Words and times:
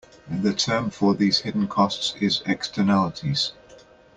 The 0.27 0.53
term 0.55 0.89
for 0.89 1.13
these 1.13 1.37
hidden 1.41 1.67
costs 1.67 2.15
is 2.19 2.41
"Externalities". 2.47 3.51